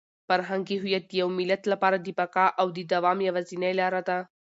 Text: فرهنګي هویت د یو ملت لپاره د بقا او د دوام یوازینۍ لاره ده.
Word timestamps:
فرهنګي 0.27 0.77
هویت 0.83 1.05
د 1.07 1.11
یو 1.21 1.29
ملت 1.39 1.61
لپاره 1.73 1.97
د 1.99 2.07
بقا 2.19 2.45
او 2.59 2.67
د 2.75 2.79
دوام 2.93 3.17
یوازینۍ 3.27 3.73
لاره 3.81 4.01
ده. 4.07 4.17